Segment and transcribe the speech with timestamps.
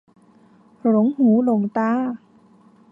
[0.89, 1.91] หลงหูหลงตา